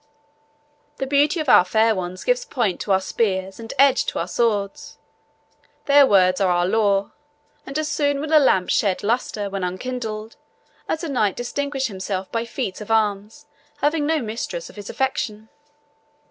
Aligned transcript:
The 0.97 1.05
beauty 1.05 1.39
of 1.39 1.47
our 1.47 1.63
fair 1.63 1.93
ones 1.93 2.23
gives 2.23 2.43
point 2.43 2.79
to 2.81 2.91
our 2.91 2.99
spears 2.99 3.59
and 3.59 3.71
edge 3.77 4.07
to 4.07 4.17
our 4.17 4.27
swords; 4.27 4.97
their 5.85 6.07
words 6.07 6.41
are 6.41 6.49
our 6.49 6.65
law; 6.65 7.11
and 7.67 7.77
as 7.77 7.87
soon 7.87 8.19
will 8.19 8.35
a 8.35 8.41
lamp 8.43 8.71
shed 8.71 9.03
lustre 9.03 9.47
when 9.47 9.63
unkindled, 9.63 10.37
as 10.89 11.03
a 11.03 11.07
knight 11.07 11.35
distinguish 11.35 11.85
himself 11.85 12.31
by 12.31 12.45
feats 12.45 12.81
of 12.81 12.89
arms, 12.89 13.45
having 13.81 14.07
no 14.07 14.23
mistress 14.23 14.71
of 14.71 14.75
his 14.75 14.89
affection." 14.89 15.49